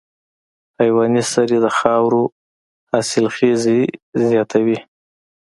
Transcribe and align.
حیواني 0.79 1.23
سرې 1.31 1.57
د 1.65 1.67
خاورې 1.77 2.23
حاصلخېزي 2.89 3.81
زیاتوي. 4.27 4.77